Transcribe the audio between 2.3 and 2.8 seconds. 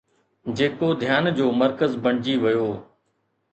ويو